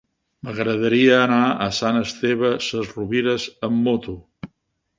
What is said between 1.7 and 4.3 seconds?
Sant Esteve Sesrovires amb moto.